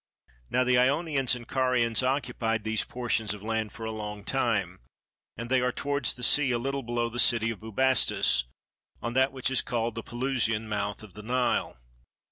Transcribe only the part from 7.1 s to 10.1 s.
city of Bubastis, on that which is called the